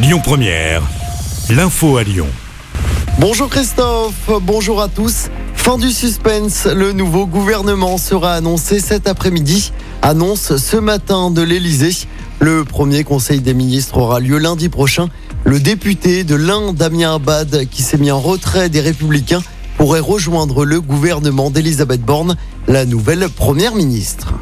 Lyon 0.00 0.20
Première, 0.22 0.82
l'info 1.50 1.96
à 1.96 2.04
Lyon. 2.04 2.28
Bonjour 3.18 3.48
Christophe, 3.48 4.30
bonjour 4.42 4.80
à 4.80 4.86
tous. 4.86 5.26
Fin 5.54 5.76
du 5.76 5.90
suspense, 5.90 6.66
le 6.66 6.92
nouveau 6.92 7.26
gouvernement 7.26 7.98
sera 7.98 8.34
annoncé 8.34 8.78
cet 8.78 9.08
après-midi. 9.08 9.72
Annonce 10.00 10.56
ce 10.56 10.76
matin 10.76 11.32
de 11.32 11.42
l'Elysée. 11.42 12.06
Le 12.38 12.62
premier 12.62 13.02
conseil 13.02 13.40
des 13.40 13.54
ministres 13.54 13.96
aura 13.96 14.20
lieu 14.20 14.38
lundi 14.38 14.68
prochain. 14.68 15.08
Le 15.44 15.58
député 15.58 16.22
de 16.22 16.36
l'Inde, 16.36 16.76
Damien 16.76 17.16
Abad, 17.16 17.66
qui 17.68 17.82
s'est 17.82 17.98
mis 17.98 18.12
en 18.12 18.20
retrait 18.20 18.68
des 18.68 18.80
Républicains, 18.80 19.42
pourrait 19.78 19.98
rejoindre 19.98 20.64
le 20.64 20.80
gouvernement 20.80 21.50
d'Elisabeth 21.50 22.02
Borne, 22.02 22.36
la 22.68 22.84
nouvelle 22.84 23.28
première 23.28 23.74
ministre. 23.74 24.34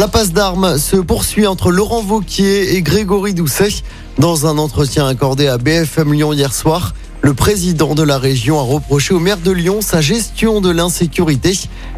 La 0.00 0.08
passe 0.08 0.32
d'armes 0.32 0.78
se 0.78 0.96
poursuit 0.96 1.46
entre 1.46 1.70
Laurent 1.70 2.00
Vauquier 2.00 2.74
et 2.74 2.80
Grégory 2.80 3.34
Doucet. 3.34 3.82
Dans 4.18 4.46
un 4.46 4.56
entretien 4.56 5.06
accordé 5.06 5.46
à 5.46 5.58
BFM 5.58 6.14
Lyon 6.14 6.32
hier 6.32 6.54
soir, 6.54 6.94
le 7.20 7.34
président 7.34 7.94
de 7.94 8.02
la 8.02 8.16
région 8.16 8.58
a 8.58 8.62
reproché 8.62 9.12
au 9.12 9.18
maire 9.20 9.36
de 9.36 9.50
Lyon 9.50 9.82
sa 9.82 10.00
gestion 10.00 10.62
de 10.62 10.70
l'insécurité. 10.70 11.52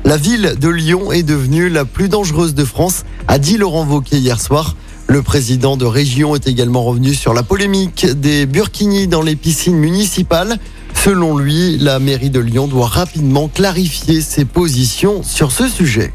La 0.05 0.17
ville 0.17 0.57
de 0.61 0.69
Lyon 0.69 1.13
est 1.13 1.23
devenue 1.23 1.69
la 1.69 1.85
plus 1.85 2.09
dangereuse 2.09 2.57
de 2.57 2.65
France, 2.65 3.05
a 3.29 3.39
dit 3.39 3.57
Laurent 3.57 3.85
Vauquier 3.85 4.19
hier 4.19 4.41
soir. 4.41 4.75
Le 5.07 5.23
président 5.23 5.77
de 5.77 5.85
région 5.85 6.35
est 6.35 6.49
également 6.49 6.83
revenu 6.83 7.15
sur 7.15 7.35
la 7.35 7.45
polémique 7.45 8.05
des 8.05 8.47
burkinis 8.47 9.07
dans 9.07 9.23
les 9.23 9.37
piscines 9.37 9.79
municipales. 9.79 10.59
Selon 10.93 11.39
lui, 11.39 11.79
la 11.79 12.01
mairie 12.01 12.31
de 12.31 12.41
Lyon 12.41 12.67
doit 12.67 12.89
rapidement 12.89 13.47
clarifier 13.47 14.23
ses 14.23 14.45
positions 14.45 15.23
sur 15.23 15.53
ce 15.53 15.69
sujet. 15.69 16.13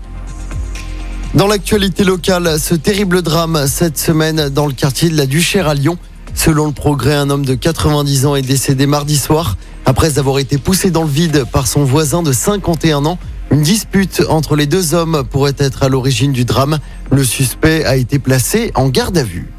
Dans 1.34 1.46
l'actualité 1.46 2.04
locale, 2.04 2.58
ce 2.60 2.74
terrible 2.74 3.22
drame 3.22 3.68
cette 3.68 3.98
semaine 3.98 4.50
dans 4.50 4.66
le 4.66 4.74
quartier 4.74 5.10
de 5.10 5.18
la 5.18 5.26
Duchère 5.26 5.68
à 5.68 5.74
Lyon. 5.74 5.98
Selon 6.34 6.66
le 6.68 6.72
progrès, 6.72 7.16
un 7.16 7.30
homme 7.30 7.46
de 7.46 7.54
90 7.54 8.26
ans 8.26 8.36
est 8.36 8.42
décédé 8.42 8.88
mardi 8.88 9.18
soir 9.18 9.58
après 9.86 10.20
avoir 10.20 10.40
été 10.40 10.58
poussé 10.58 10.90
dans 10.90 11.04
le 11.04 11.10
vide 11.10 11.46
par 11.52 11.68
son 11.68 11.84
voisin 11.84 12.24
de 12.24 12.32
51 12.32 13.06
ans. 13.06 13.20
Une 13.52 13.62
dispute 13.62 14.24
entre 14.30 14.56
les 14.56 14.68
deux 14.68 14.94
hommes 14.94 15.24
pourrait 15.30 15.56
être 15.58 15.84
à 15.84 15.90
l'origine 15.90 16.32
du 16.32 16.46
drame. 16.46 16.80
Le 17.12 17.24
suspect 17.24 17.84
a 17.84 17.98
été 17.98 18.20
placé 18.20 18.72
en 18.74 18.88
garde 18.88 19.18
à 19.18 19.24
vue. 19.24 19.52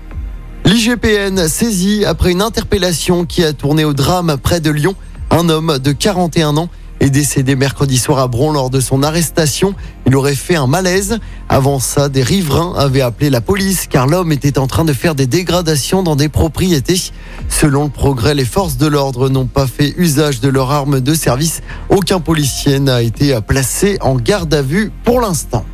L'IGPN 0.65 1.49
saisit 1.49 2.05
après 2.05 2.33
une 2.33 2.43
interpellation 2.43 3.25
qui 3.25 3.45
a 3.45 3.53
tourné 3.53 3.85
au 3.85 3.93
drame 3.93 4.37
près 4.43 4.61
de 4.61 4.71
Lyon. 4.71 4.95
Un 5.31 5.49
homme 5.51 5.79
de 5.79 5.93
41 5.93 6.57
ans 6.57 6.71
est 7.01 7.11
décédé 7.11 7.57
mercredi 7.57 7.99
soir 7.99 8.19
à 8.19 8.29
Bron 8.29 8.53
lors 8.53 8.71
de 8.71 8.81
son 8.81 9.03
arrestation. 9.03 9.75
Il 10.07 10.17
aurait 10.17 10.35
fait 10.35 10.57
un 10.57 10.67
malaise. 10.67 11.19
Avant 11.49 11.79
ça, 11.79 12.09
des 12.09 12.23
riverains 12.23 12.75
avaient 12.77 13.01
appelé 13.01 13.31
la 13.31 13.41
police 13.41 13.87
car 13.87 14.07
l'homme 14.07 14.33
était 14.33 14.59
en 14.59 14.67
train 14.67 14.85
de 14.85 14.93
faire 14.93 15.15
des 15.15 15.27
dégradations 15.27 16.03
dans 16.03 16.17
des 16.17 16.29
propriétés. 16.29 17.01
Selon 17.49 17.85
le 17.85 17.91
progrès, 17.91 18.35
les 18.35 18.45
forces 18.45 18.77
de 18.77 18.87
l'ordre 18.87 19.29
n'ont 19.29 19.47
pas 19.47 19.67
fait 19.67 19.95
usage 19.97 20.41
de 20.41 20.49
leur 20.49 20.71
arme 20.71 21.01
de 21.01 21.15
service. 21.15 21.63
Aucun 21.89 22.21
policier 22.21 22.81
n'a 22.81 23.03
été 23.03 23.39
placé 23.47 23.99
en 24.01 24.17
garde 24.17 24.53
à 24.53 24.63
vue 24.63 24.93
pour 25.05 25.21
l'instant. 25.21 25.65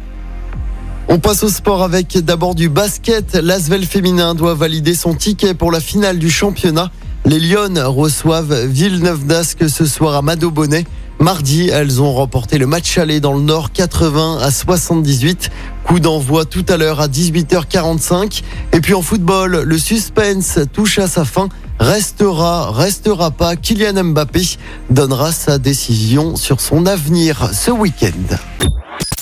On 1.08 1.18
passe 1.18 1.42
au 1.42 1.48
sport 1.48 1.82
avec 1.82 2.16
d'abord 2.18 2.54
du 2.54 2.68
basket. 2.68 3.34
L'Asvel 3.34 3.84
féminin 3.84 4.34
doit 4.34 4.54
valider 4.54 4.94
son 4.94 5.14
ticket 5.14 5.54
pour 5.54 5.70
la 5.70 5.80
finale 5.80 6.18
du 6.18 6.30
championnat. 6.30 6.90
Les 7.26 7.38
Lyonnes 7.38 7.78
reçoivent 7.78 8.66
Villeneuve 8.66 9.26
d'Ascq 9.26 9.68
ce 9.68 9.86
soir 9.86 10.14
à 10.14 10.22
Mado 10.22 10.50
Bonnet. 10.50 10.84
Mardi, 11.24 11.70
elles 11.70 12.02
ont 12.02 12.12
remporté 12.12 12.58
le 12.58 12.66
match 12.66 12.98
aller 12.98 13.18
dans 13.18 13.32
le 13.32 13.40
Nord 13.40 13.72
80 13.72 14.40
à 14.42 14.50
78. 14.50 15.50
Coup 15.84 15.98
d'envoi 15.98 16.44
tout 16.44 16.66
à 16.68 16.76
l'heure 16.76 17.00
à 17.00 17.08
18h45. 17.08 18.42
Et 18.74 18.82
puis 18.82 18.92
en 18.92 19.00
football, 19.00 19.62
le 19.62 19.78
suspense 19.78 20.58
touche 20.74 20.98
à 20.98 21.08
sa 21.08 21.24
fin. 21.24 21.48
Restera, 21.80 22.70
restera 22.72 23.30
pas. 23.30 23.56
Kylian 23.56 24.04
Mbappé 24.04 24.58
donnera 24.90 25.32
sa 25.32 25.56
décision 25.56 26.36
sur 26.36 26.60
son 26.60 26.84
avenir 26.84 27.48
ce 27.54 27.70
week-end. 27.70 28.36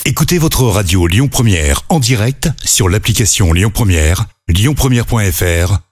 Écoutez 0.04 0.38
votre 0.38 0.64
radio 0.64 1.06
Lyon 1.06 1.28
Première 1.28 1.82
en 1.88 2.00
direct 2.00 2.48
sur 2.64 2.88
l'application 2.88 3.52
Lyon 3.52 3.70
Première, 3.72 4.26
lyonpremière.fr 4.48 5.91